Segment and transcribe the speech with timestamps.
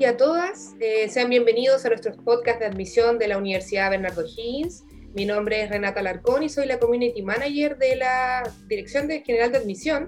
[0.00, 0.74] y a todas.
[0.80, 4.82] Eh, sean bienvenidos a nuestros podcasts de admisión de la Universidad Bernardo Higgins.
[5.12, 9.58] Mi nombre es Renata Larcón y soy la Community Manager de la Dirección General de
[9.58, 10.06] Admisión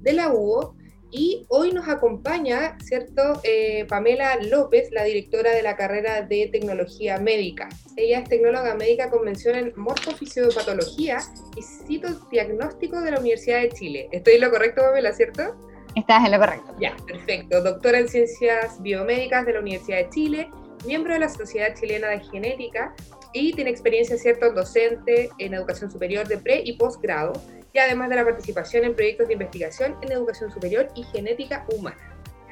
[0.00, 0.74] de la UO.
[1.10, 7.18] Y hoy nos acompaña, ¿cierto?, eh, Pamela López, la directora de la carrera de Tecnología
[7.18, 7.68] Médica.
[7.96, 11.18] Ella es tecnóloga médica con mención en morfofisiopatología
[11.54, 14.08] y citodiagnóstico de la Universidad de Chile.
[14.10, 15.54] ¿Estoy en lo correcto, Pamela, cierto?
[15.94, 16.74] Estás en lo correcto.
[16.80, 17.62] Ya, perfecto.
[17.62, 20.50] Doctora en Ciencias Biomédicas de la Universidad de Chile,
[20.84, 22.94] miembro de la Sociedad Chilena de Genética
[23.32, 27.32] y tiene experiencia, ¿cierto?, docente en educación superior de pre y posgrado,
[27.72, 31.96] y además de la participación en proyectos de investigación en educación superior y genética humana.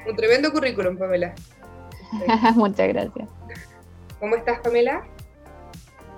[0.06, 1.34] Un tremendo currículum, Pamela.
[2.56, 3.28] Muchas gracias.
[4.18, 5.04] ¿Cómo estás, Pamela?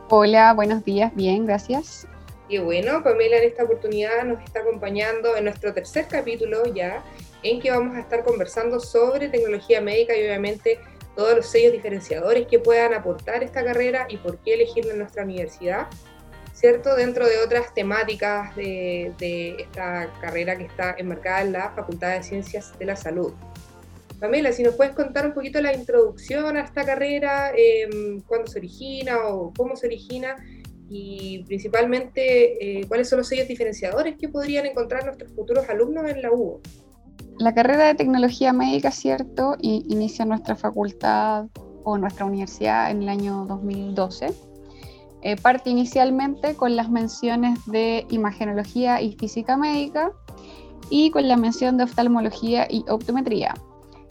[0.08, 2.06] Hola, buenos días, bien, gracias.
[2.58, 7.02] Bueno, Pamela en esta oportunidad nos está acompañando en nuestro tercer capítulo ya,
[7.42, 10.78] en que vamos a estar conversando sobre tecnología médica y obviamente
[11.16, 15.24] todos los sellos diferenciadores que puedan aportar esta carrera y por qué elegirla en nuestra
[15.24, 15.86] universidad,
[16.52, 16.94] ¿cierto?
[16.96, 22.78] Dentro de otras temáticas de, esta carrera que está enmarcada en la Facultad de Ciencias
[22.78, 23.32] de la Salud.
[24.20, 27.88] Pamela, si nos puedes contar un poquito la introducción a esta carrera, eh,
[28.26, 30.36] cuándo se origina o cómo se origina
[30.88, 36.22] y principalmente eh, cuáles son los sellos diferenciadores que podrían encontrar nuestros futuros alumnos en
[36.22, 36.60] la UO.
[37.38, 41.46] La carrera de tecnología médica, cierto, inicia nuestra facultad
[41.82, 44.32] o nuestra universidad en el año 2012.
[45.22, 50.12] Eh, parte inicialmente con las menciones de imagenología y física médica
[50.90, 53.54] y con la mención de oftalmología y optometría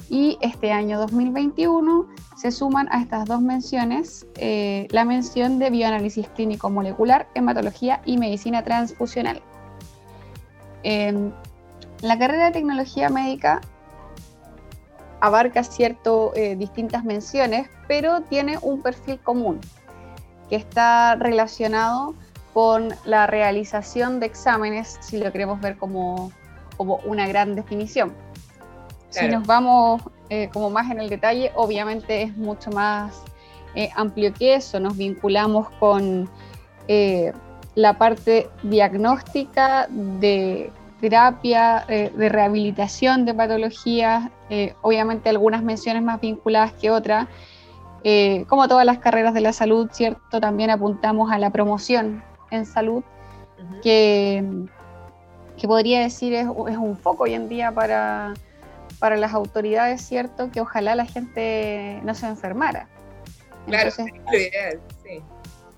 [0.09, 6.27] y este año 2021 se suman a estas dos menciones eh, la mención de bioanálisis
[6.29, 9.41] clínico molecular, hematología y medicina transfusional.
[10.83, 11.31] Em,
[12.01, 13.61] la carrera de tecnología médica
[15.21, 19.61] abarca cierto eh, distintas menciones, pero tiene un perfil común
[20.49, 22.13] que está relacionado
[22.53, 26.31] con la realización de exámenes, si lo queremos ver como,
[26.77, 28.13] como una gran definición.
[29.13, 33.23] Si nos vamos eh, como más en el detalle, obviamente es mucho más
[33.75, 34.79] eh, amplio que eso.
[34.79, 36.27] Nos vinculamos con
[36.87, 37.31] eh,
[37.75, 44.29] la parte diagnóstica de terapia, de rehabilitación de patologías,
[44.81, 47.27] obviamente algunas menciones más vinculadas que otras.
[48.47, 50.39] como todas las carreras de la salud, ¿cierto?
[50.39, 53.03] También apuntamos a la promoción en salud,
[53.81, 54.45] que,
[55.57, 58.33] que podría decir es, es un foco hoy en día para,
[58.99, 60.51] para las autoridades, ¿cierto?
[60.51, 62.87] Que ojalá la gente no se enfermara.
[63.67, 65.21] Claro, sería lo ideal, sí.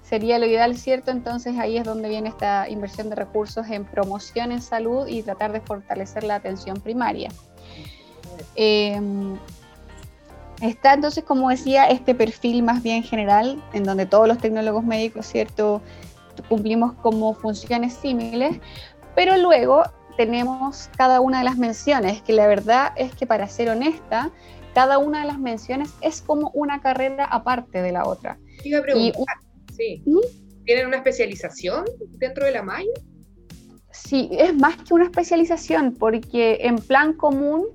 [0.04, 1.12] Sería lo ideal, ¿cierto?
[1.12, 5.52] Entonces ahí es donde viene esta inversión de recursos en promoción en salud y tratar
[5.52, 7.30] de fortalecer la atención primaria.
[8.56, 9.38] Em,
[10.62, 15.26] está entonces, como decía, este perfil más bien general, en donde todos los tecnólogos médicos,
[15.26, 15.82] ¿cierto?
[16.50, 18.60] Cumplimos como funciones similares,
[19.16, 19.84] pero luego
[20.18, 24.32] tenemos cada una de las menciones, que la verdad es que para ser honesta,
[24.74, 28.38] cada una de las menciones es como una carrera aparte de la otra.
[28.64, 28.84] Iba
[29.76, 30.04] sí.
[30.66, 31.86] ¿Tienen una especialización
[32.18, 32.92] dentro de la malla?
[33.92, 37.66] Sí, es más que una especialización, porque en plan común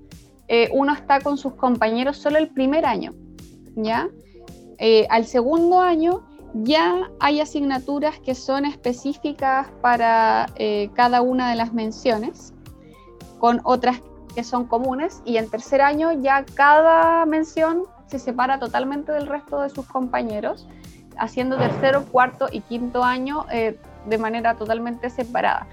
[0.48, 3.14] eh, uno está con sus compañeros solo el primer año,
[3.76, 4.08] ¿ya?
[4.78, 11.56] Eh, al segundo año ya hay asignaturas que son específicas para eh, cada una de
[11.56, 12.52] las menciones,
[13.38, 14.00] con otras
[14.34, 19.60] que son comunes, y en tercer año ya cada mención se separa totalmente del resto
[19.60, 20.66] de sus compañeros,
[21.16, 25.68] haciendo tercero, cuarto y quinto año eh, de manera totalmente separada.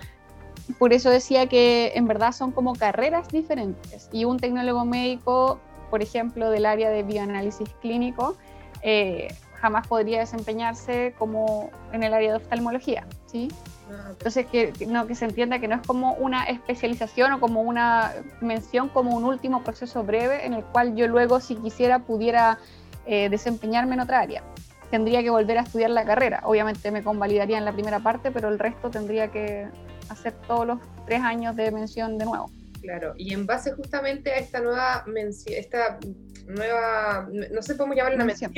[0.77, 5.59] Por eso decía que en verdad son como carreras diferentes y un tecnólogo médico,
[5.89, 8.35] por ejemplo, del área de bioanálisis clínico,
[8.81, 9.29] eh,
[9.67, 13.49] jamás podría desempeñarse como en el área de oftalmología, ¿sí?
[13.91, 17.61] Ah, Entonces, que, no, que se entienda que no es como una especialización o como
[17.63, 22.59] una mención, como un último proceso breve en el cual yo luego, si quisiera, pudiera
[23.05, 24.41] eh, desempeñarme en otra área.
[24.89, 26.39] Tendría que volver a estudiar la carrera.
[26.45, 29.67] Obviamente me convalidaría en la primera parte, pero el resto tendría que
[30.07, 32.49] hacer todos los tres años de mención de nuevo.
[32.81, 35.99] Claro, y en base justamente a esta nueva mención, esta
[36.47, 38.53] nueva, no sé cómo llamarla una mención,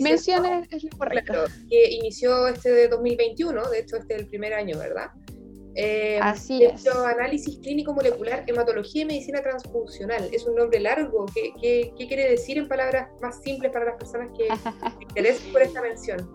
[0.00, 1.44] Menciones es lo correcto.
[1.68, 5.10] que inició este de 2021, de hecho este es el primer año, ¿verdad?
[5.74, 6.86] Eh, Así es.
[6.86, 10.28] Análisis clínico molecular, hematología y medicina transfusional.
[10.32, 11.26] Es un nombre largo.
[11.32, 14.48] ¿Qué, qué, quiere decir en palabras más simples para las personas que
[14.98, 16.28] se interesen por esta mención?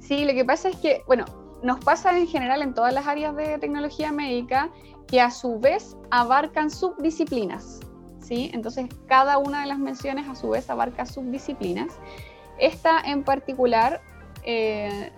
[0.00, 1.24] Sí, lo que pasa es que, bueno,
[1.62, 4.70] nos pasa en general en todas las áreas de tecnología médica
[5.06, 7.80] que a su vez abarcan subdisciplinas.
[8.20, 8.50] ¿sí?
[8.52, 11.98] Entonces, cada una de las menciones a su vez abarca subdisciplinas.
[12.60, 14.00] Esta en particular,
[14.44, 15.10] eh,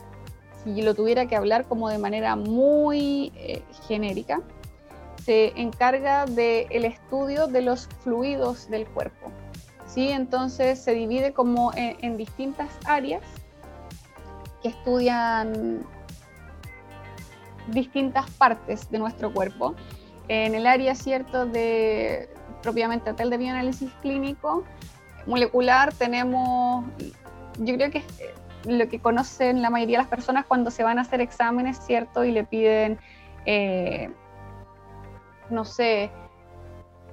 [0.62, 4.40] si lo tuviera que hablar como de manera muy eh, genérica,
[5.24, 9.30] se encarga del estudio de los fluidos del cuerpo.
[9.86, 10.08] ¿sí?
[10.10, 13.22] Entonces se divide como en, distintas áreas
[14.62, 15.84] que estudian
[17.68, 19.74] distintas partes de nuestro cuerpo.
[20.28, 22.28] En el área, cierto, de
[22.62, 24.64] propiamente tal de bioanálisis clínico,
[25.26, 26.84] molecular, tenemos,
[27.58, 28.02] yo creo que
[28.66, 32.25] lo que conocen la mayoría de las personas cuando se van a hacer exámenes, ¿cierto?
[32.25, 32.99] Y le piden,
[33.46, 34.10] eh,
[35.50, 36.10] no sé,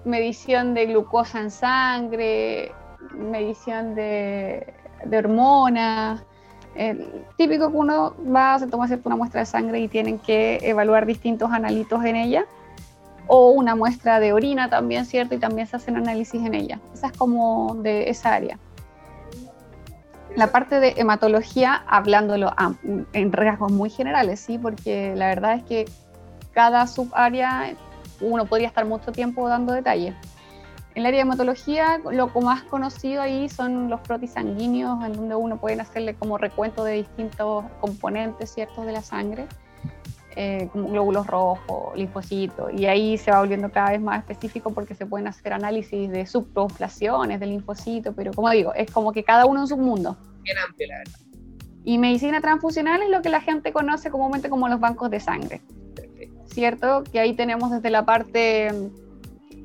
[0.05, 2.71] medición de glucosa en sangre,
[3.13, 4.73] medición de,
[5.11, 6.23] hormonas.
[7.35, 11.51] Típico que uno va, se toma una muestra de sangre y tienen que evaluar distintos
[11.51, 12.45] analitos en ella,
[13.27, 15.35] o una muestra de orina también, ¿cierto?
[15.35, 16.79] Y también se hacen análisis en ella.
[16.93, 18.57] Esa es como de esa área.
[20.35, 22.51] La parte de hematología, hablándolo
[23.13, 24.57] en rasgos muy generales, ¿sí?
[24.57, 25.85] Porque la verdad es que
[26.53, 27.73] cada subárea
[28.21, 30.13] uno podría estar mucho tiempo dando detalles.
[30.95, 35.57] En el área de hematología, lo más conocido ahí son los protisanguíneos, en donde uno
[35.57, 39.47] puede hacerle como recuento de distintos componentes ciertos de la sangre,
[40.35, 44.95] eh, como glóbulos rojos, linfocitos, y ahí se va volviendo cada vez más específico porque
[44.95, 49.45] se pueden hacer análisis de subpopulaciones del linfocito, pero como digo, es como que cada
[49.45, 50.17] uno en su mundo.
[50.43, 51.19] Bien amplio, la verdad.
[51.83, 55.61] Y medicina transfusional es lo que la gente conoce comúnmente como los bancos de sangre.
[56.49, 57.03] ¿cierto?
[57.11, 58.69] Que ahí tenemos desde la parte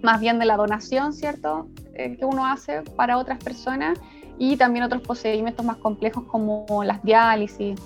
[0.03, 1.69] más bien de la donación, ¿cierto?
[1.95, 3.99] Eh, que uno hace para otras personas
[4.39, 7.81] y también otros procedimientos más complejos como las diálisis,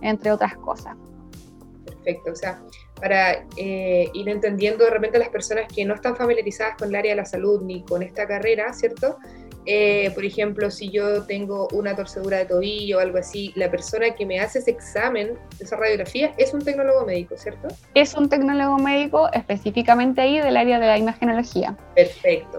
[0.00, 0.96] entre otras cosas.
[2.02, 2.60] Perfecto, o sea,
[3.00, 6.96] para eh, ir entendiendo de repente a las personas que no están familiarizadas con el
[6.96, 9.18] área de la salud ni con esta carrera, ¿cierto?
[9.64, 14.12] Eh, por ejemplo, si yo tengo una torcedura de tobillo o algo así, la persona
[14.14, 17.68] que me hace ese examen, esa radiografía, es un tecnólogo médico, ¿cierto?
[17.94, 21.76] Es un tecnólogo médico específicamente ahí del área de la imagenología.
[21.94, 22.58] Perfecto.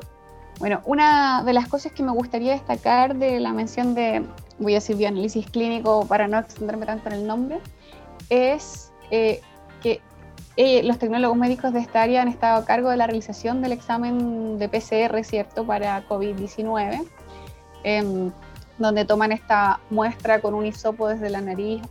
[0.59, 4.23] Bueno, una de las cosas que me gustaría destacar de la mención de,
[4.59, 7.59] voy a decir bioanálisis clínico para no extenderme tanto en el nombre,
[8.29, 9.41] es eh,
[9.83, 10.01] que
[10.57, 13.71] eh, los tecnólogos médicos de esta área han estado a cargo de la realización del
[13.71, 17.05] examen de PCR, ¿cierto?, para COVID-19,
[17.83, 18.31] em,
[18.79, 21.83] donde toman esta muestra con un hisopo desde la nariz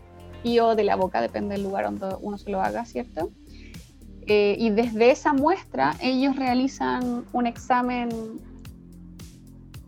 [0.42, 3.30] y o de la boca, depende del lugar donde uno se lo haga, ¿cierto?
[4.26, 8.08] Eh, y desde esa muestra ellos realizan un examen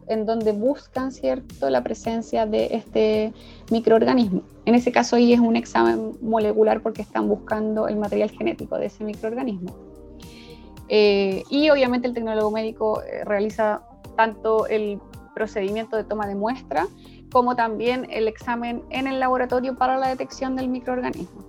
[0.07, 3.33] en donde buscan, ¿cierto?, la presencia de este
[3.71, 4.43] microorganismo.
[4.65, 8.87] En ese caso ahí es un examen molecular porque están buscando el material genético de
[8.87, 9.75] ese microorganismo.
[10.89, 13.83] Eh, y obviamente el tecnólogo médico eh, realiza
[14.17, 15.01] tanto el
[15.35, 16.87] procedimiento de toma de muestra
[17.33, 21.45] como también el examen en el laboratorio para la detección del microorganismo.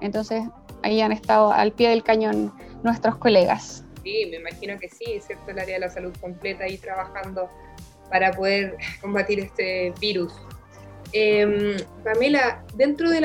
[0.00, 0.44] Entonces
[0.82, 2.52] ahí han estado al pie del cañón
[2.84, 3.84] nuestros colegas.
[4.04, 5.50] Sí, me imagino que sí, ¿cierto?
[5.50, 7.50] El área de la salud completa ahí trabajando
[8.08, 10.32] para poder combatir este virus.
[11.18, 13.22] Em, Pamela, dentro de,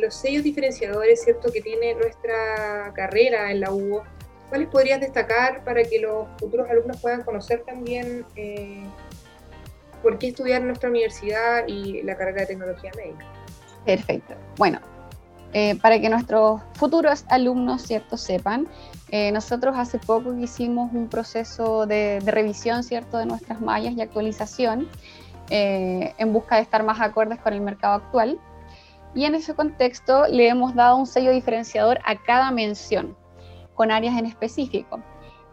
[0.00, 1.52] los sellos diferenciadores ¿cierto?
[1.52, 4.02] que tiene nuestra carrera en la UBO,
[4.48, 8.82] ¿cuáles podrías destacar para que los futuros alumnos puedan conocer también eh,
[10.02, 13.24] por qué estudiar en nuestra universidad y la carrera de tecnología médica?
[13.86, 14.34] Perfecto.
[14.56, 14.80] Bueno,
[15.52, 18.16] eh, para que nuestros futuros alumnos ¿cierto?
[18.16, 18.66] sepan,
[19.12, 23.18] eh, nosotros hace poco hicimos un proceso de, de, revisión ¿cierto?
[23.18, 24.88] de nuestras mallas y actualización
[25.50, 28.38] eh, en busca de estar más acordes con el mercado actual.
[29.14, 33.16] Y en ese contexto le hemos dado un sello diferenciador a cada mención,
[33.74, 35.00] con áreas en específico.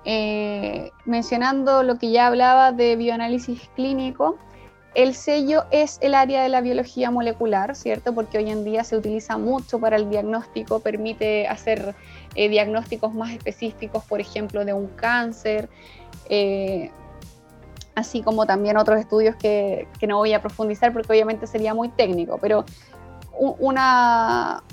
[0.06, 4.38] Eh, mencionando lo que ya hablaba de bioanálisis clínico,
[4.96, 8.14] el sello es el área de la biología molecular, ¿cierto?
[8.16, 11.94] Porque hoy en día se utiliza mucho para el diagnóstico, permite hacer
[12.36, 15.70] eh, diagnósticos más específicos, por ejemplo, de un cáncer,
[18.00, 22.38] así como también otros estudios que, no voy a profundizar porque obviamente sería muy técnico,
[22.40, 22.66] pero
[23.38, 24.64] una,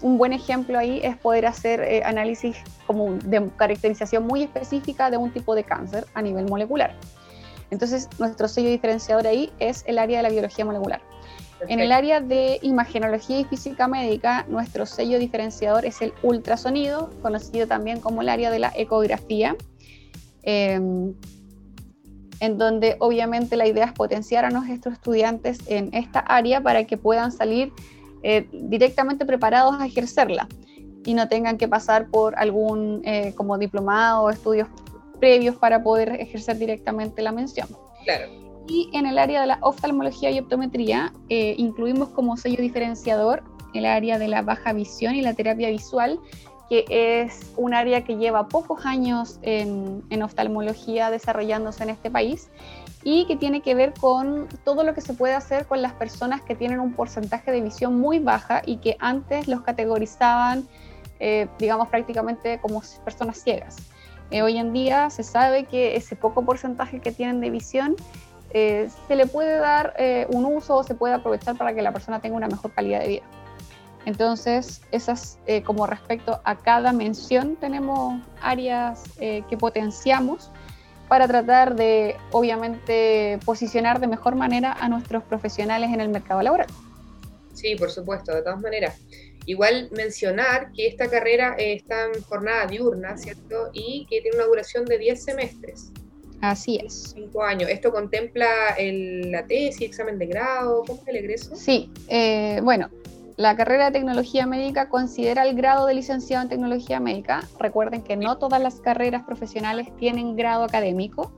[0.00, 2.56] un buen ejemplo ahí es poder hacer eh, análisis
[2.86, 6.94] como de caracterización muy específica de un tipo de cáncer a nivel molecular.
[7.70, 11.00] Entonces, nuestro sello diferenciador ahí es el área de la biología molecular.
[11.68, 17.66] En el área de imagenología y física médica, nuestro sello diferenciador es el ultrasonido, conocido
[17.66, 19.56] también como el área de la ecografía.
[20.42, 21.14] Em,
[22.42, 26.96] en donde obviamente la idea es potenciar a nuestros estudiantes en esta área para que
[26.96, 27.72] puedan salir
[28.24, 30.48] eh, directamente preparados a ejercerla
[31.06, 34.66] y no tengan que pasar por algún eh, como diplomado o estudios
[35.20, 37.68] previos para poder ejercer directamente la mención.
[38.04, 38.26] Claro.
[38.66, 43.86] Y en el área de la oftalmología y optometría eh, incluimos como sello diferenciador el
[43.86, 46.18] área de la baja visión y la terapia visual,
[46.68, 52.48] que es un área que lleva pocos años en, en oftalmología desarrollándose en este país
[53.04, 56.40] y que tiene que ver con todo lo que se puede hacer con las personas
[56.42, 60.68] que tienen un porcentaje de visión muy baja y que antes los categorizaban,
[61.18, 63.76] eh, digamos, prácticamente como personas ciegas.
[64.30, 67.96] Eh, hoy en día se sabe que ese poco porcentaje que tienen de visión
[68.54, 69.94] eh, se le puede dar
[70.28, 73.08] un uso o se puede aprovechar para que la persona tenga una mejor calidad de
[73.08, 73.22] vida.
[74.04, 80.50] Entonces, esas, como respecto a cada mención, tenemos áreas que potenciamos
[81.12, 86.68] para tratar de, obviamente, posicionar de mejor manera a nuestros profesionales en el mercado laboral.
[87.52, 88.98] Sí, por supuesto, de todas maneras.
[89.44, 93.70] Igual mencionar que esta carrera está en jornada diurna, ¿cierto?
[93.72, 95.92] Y que tiene una duración de 10 semestres.
[96.40, 97.12] Así es.
[97.14, 97.68] Cinco años.
[97.68, 100.82] ¿Esto contempla la tesis, examen de grado?
[100.86, 101.54] ¿Cómo es el egreso?
[101.56, 102.88] Sí, eh, bueno,
[103.42, 107.42] la carrera de tecnología médica considera el grado de licenciado en tecnología médica.
[107.58, 111.32] Recuerden que no todas las carreras profesionales tienen grado académico.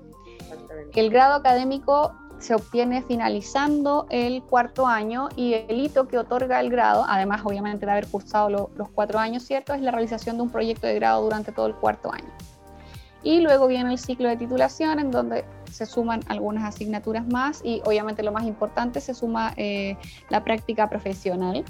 [0.94, 6.68] El grado académico se obtiene finalizando el cuarto año y el hito que otorga el
[6.68, 9.73] grado, además obviamente de haber cursado los cuatro años, ¿cierto?
[9.73, 12.28] Es la realización de un proyecto de grado durante todo el cuarto año.
[13.23, 17.80] Y luego viene el ciclo de titulación en donde se suman algunas asignaturas más y
[17.87, 19.96] obviamente lo más importante se suma eh,
[20.28, 21.64] la práctica profesional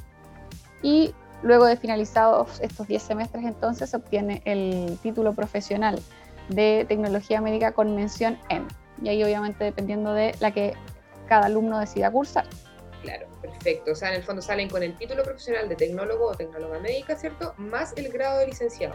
[0.84, 5.98] y luego de finalizados estos 10 semestres entonces se obtiene el título profesional
[6.50, 8.66] de tecnología médica con mención M.
[9.02, 10.74] Y ahí obviamente dependiendo de la que
[11.26, 12.44] cada alumno decida cursar.
[13.00, 13.92] Claro, perfecto.
[13.92, 17.16] O sea, en el fondo salen con el título profesional de tecnólogo o tecnóloga médica,
[17.16, 17.54] ¿cierto?
[17.56, 18.94] Más el grado de licenciado.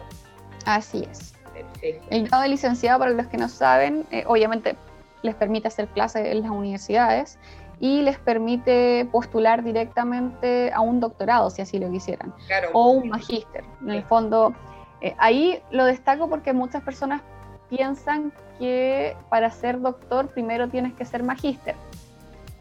[0.65, 1.33] Así es.
[1.53, 2.05] Perfecto.
[2.11, 4.75] El grado de licenciado, para los que no saben, eh, obviamente
[5.23, 7.39] les permite hacer clases en las universidades
[7.79, 12.33] y les permite postular directamente a un doctorado, si así lo quisieran,
[12.73, 13.63] o un magíster.
[13.81, 14.53] En el fondo,
[15.01, 17.21] eh, ahí lo destaco porque muchas personas
[17.69, 21.75] piensan que para ser doctor primero tienes que ser magíster,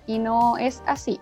[0.06, 1.20] y no es así.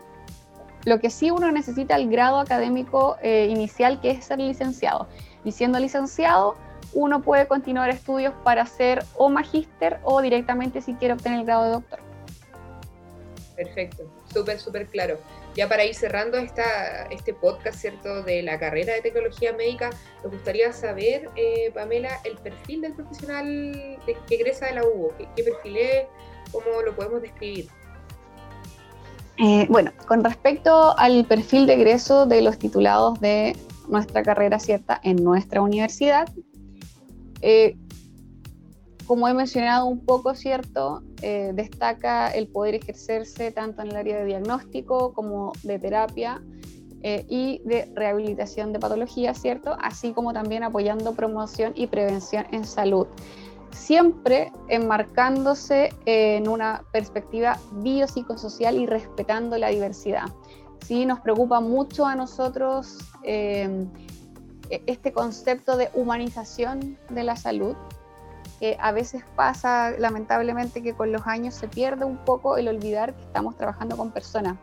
[0.84, 5.08] Lo que sí uno necesita el grado académico eh, inicial, que es ser licenciado.
[5.42, 6.54] Y siendo licenciado,
[6.94, 11.64] uno puede continuar estudios para ser o magíster o directamente si quiere obtener el grado
[11.64, 12.05] de doctor.
[13.56, 15.18] Perfecto, súper, súper claro.
[15.54, 19.90] Ya para ir cerrando esta, este podcast, ¿cierto?, de la carrera de tecnología médica,
[20.22, 25.14] nos gustaría saber, eh, Pamela, el perfil del profesional que egresa de la UBO.
[25.34, 26.06] ¿Qué, perfil es?
[26.52, 27.68] ¿Cómo lo podemos describir?
[29.38, 33.56] Eh, bueno, con respecto al perfil de egreso de los titulados de
[33.88, 36.28] nuestra carrera cierta en nuestra universidad,
[37.40, 37.76] eh,
[39.06, 41.02] como he mencionado un poco, ¿cierto?
[41.22, 46.42] Eh, destaca el poder ejercerse tanto en el área de diagnóstico como de terapia
[47.02, 49.76] eh, y de rehabilitación de patologías, ¿cierto?
[49.80, 53.06] Así como también apoyando promoción y prevención en salud.
[53.70, 60.25] Siempre enmarcándose en una perspectiva biopsicosocial y respetando la diversidad.
[60.86, 63.86] Sí, nos preocupa mucho a nosotros eh,
[64.86, 67.76] este concepto de humanización de la salud,
[68.58, 73.14] que a veces pasa lamentablemente que con los años se pierde un poco el olvidar
[73.14, 74.56] que estamos trabajando con personas.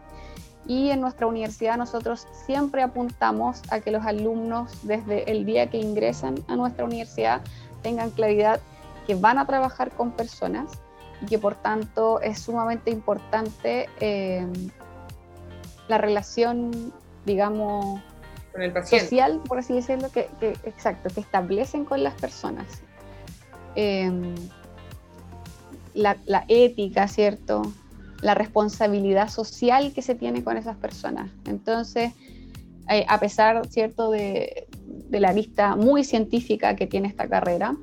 [0.66, 5.78] Y en nuestra universidad nosotros siempre apuntamos a que los alumnos desde el día que
[5.78, 7.42] ingresan a nuestra universidad
[7.82, 8.62] tengan claridad
[9.06, 10.72] que van a trabajar con personas
[11.22, 14.48] y que por tanto es sumamente importante eh,
[15.88, 16.94] la relación,
[17.26, 18.02] digamos,
[18.86, 22.83] social, por así decirlo, que, que, exacto, que establecen con las personas.
[23.76, 24.36] Em,
[25.94, 27.62] la, ética, ¿cierto?
[28.22, 31.30] La responsabilidad social que se tiene con esas personas.
[31.46, 32.14] Entonces,
[32.90, 34.68] eh, a pesar, ¿cierto?, de,
[35.12, 37.78] la vista muy científica que tiene esta carrera,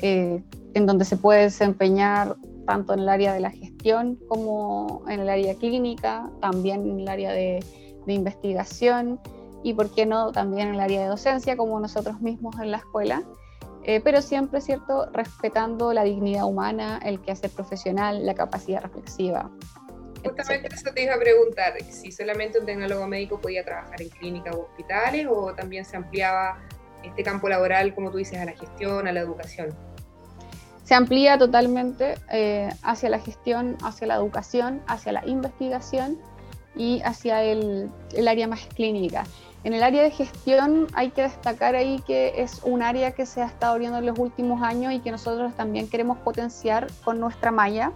[0.00, 0.42] eh,
[0.72, 5.28] en donde se puede desempeñar tanto en el área de la gestión como en el
[5.28, 7.62] área clínica, también en el área de
[8.06, 9.20] investigación
[9.62, 12.78] y, ¿por qué no?, también en el área de docencia, como nosotros mismos en la
[12.78, 13.22] escuela.
[13.88, 19.48] Eh, pero siempre, ¿cierto?, respetando la dignidad humana, el quehacer profesional, la capacidad reflexiva.
[20.24, 24.56] Justamente eso te iba a preguntar, si solamente un tecnólogo médico podía trabajar en clínicas
[24.56, 26.58] o hospitales o también se ampliaba
[27.04, 29.68] este campo laboral, como tú dices, a la gestión, a la educación.
[30.82, 36.18] Se amplía totalmente eh, hacia la gestión, hacia la educación, hacia la investigación
[36.74, 39.22] y hacia el, el área más clínica.
[39.66, 43.42] En el área de gestión hay que destacar ahí que es un área que se
[43.42, 47.50] ha estado abriendo en los últimos años y que nosotros también queremos potenciar con nuestra
[47.50, 47.90] malla,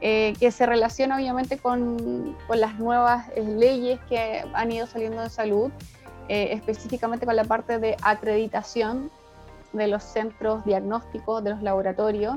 [0.00, 5.22] eh, que se relaciona obviamente con, con las nuevas eh, leyes que han ido saliendo
[5.22, 5.72] de salud,
[6.28, 9.10] eh, específicamente con la parte de acreditación
[9.72, 12.36] de los centros diagnósticos, de los laboratorios,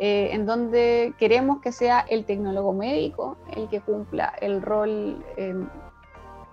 [0.00, 5.24] en donde queremos que sea el tecnólogo médico el que cumpla el rol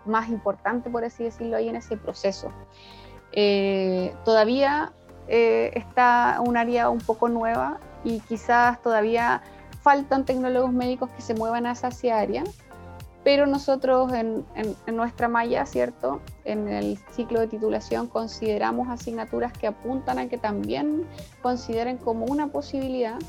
[0.05, 2.51] más importante, por así decirlo, ahí en ese proceso.
[3.33, 4.93] Eh, todavía
[5.27, 9.41] eh, está un área un poco nueva y quizás todavía
[9.81, 11.89] faltan tecnólogos médicos que se muevan a esa
[12.19, 12.43] área,
[13.23, 14.45] pero nosotros en,
[14.87, 16.21] nuestra malla, ¿cierto?
[16.43, 21.07] En el ciclo de titulación consideramos asignaturas que apuntan a que también
[21.41, 23.19] consideren como una posibilidad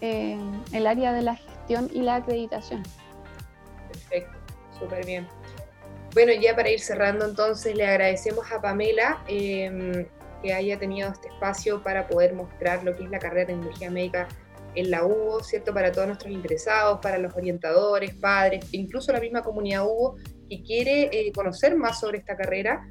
[0.00, 0.38] eh,
[0.72, 2.82] el área de la gestión y la acreditación.
[3.88, 4.38] Perfecto,
[4.78, 5.26] súper bien.
[6.14, 10.06] Bueno, ya para ir cerrando entonces, le agradecemos a Pamela em,
[10.42, 13.90] que haya tenido este espacio para poder mostrar lo que es la carrera de tecnología
[13.90, 14.28] médica
[14.74, 15.72] en la UBO, ¿cierto?
[15.72, 20.16] Para todos nuestros interesados, para los orientadores, padres, incluso la misma comunidad UBO
[20.48, 22.86] que quiere eh, conocer más sobre esta carrera.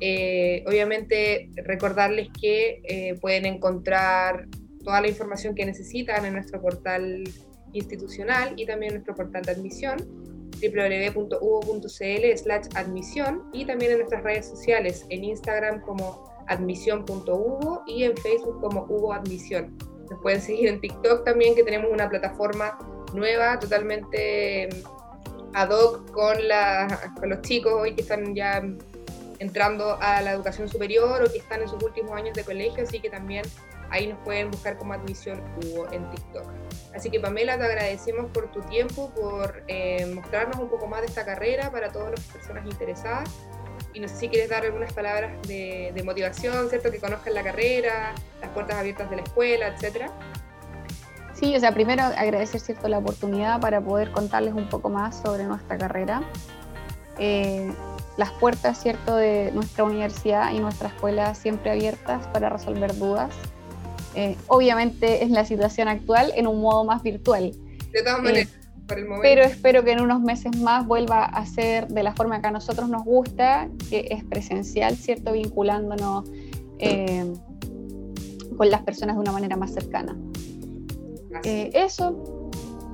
[0.00, 4.46] Eh, obviamente recordarles que eh, pueden encontrar
[4.84, 7.24] toda la información que necesitan en nuestro portal
[7.72, 14.22] institucional y también en nuestro portal de admisión www.uvo.cl slash admisión y también en nuestras
[14.22, 19.76] redes sociales, en Instagram como admisión.uvo y en Facebook como Hugo Admisión.
[20.10, 22.78] Nos pueden seguir en TikTok también, que tenemos una plataforma
[23.12, 26.36] nueva, totalmente mm, ad hoc con,
[27.18, 28.62] con los chicos hoy que están ya
[29.38, 33.00] entrando a la educación superior o que están en sus últimos años de colegio, así
[33.00, 33.44] que también
[33.90, 36.65] ahí nos pueden buscar como admisión Hugo en TikTok.
[36.96, 41.08] Así que Pamela, te agradecemos por tu tiempo, por eh, mostrarnos un poco más de
[41.08, 43.28] esta carrera para todas las personas interesadas.
[43.92, 46.90] Y no sé si quieres dar algunas palabras de, motivación, ¿cierto?
[46.90, 50.10] Que conozcan la carrera, las puertas abiertas de la escuela, etcétera.
[51.34, 55.44] Sí, o sea, primero agradecer cierto la oportunidad para poder contarles un poco más sobre
[55.44, 56.22] nuestra carrera.
[57.18, 57.70] Eh,
[58.16, 63.34] las puertas, cierto, de nuestra universidad y nuestra escuela siempre abiertas para resolver dudas.
[64.16, 67.52] Eh, obviamente es la situación actual en un modo más virtual.
[67.92, 69.22] De todas maneras, eh, por el momento.
[69.22, 72.50] Pero espero que en unos meses más vuelva a ser de la forma que a
[72.50, 75.32] nosotros nos gusta, que es presencial, ¿cierto?
[75.32, 76.24] Vinculándonos
[76.78, 77.30] eh,
[78.56, 80.16] con las personas de una manera más cercana.
[81.44, 82.12] eso,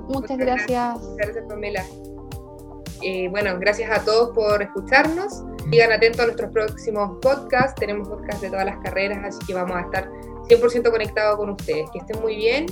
[0.09, 0.99] muchas, gracias.
[1.19, 1.85] Gracias, Pamela.
[3.31, 5.45] bueno, gracias a todos por escucharnos.
[5.71, 7.77] Sigan atentos a nuestros próximos podcasts.
[7.77, 10.11] Tenemos podcasts de todas las carreras, así que vamos a estar
[10.59, 11.91] 100% conectado con ustedes.
[11.91, 12.67] Que estén muy bien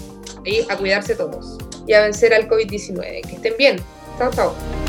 [0.45, 3.23] y a cuidarse todos y a vencer al COVID-19.
[3.23, 3.77] Que estén bien.
[4.19, 4.80] Chao, chao.